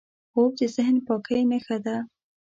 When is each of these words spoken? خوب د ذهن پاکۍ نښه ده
خوب 0.31 0.51
د 0.59 0.61
ذهن 0.75 0.95
پاکۍ 1.07 1.41
نښه 1.49 1.77
ده 1.85 1.97